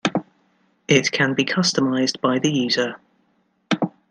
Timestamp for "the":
2.39-2.51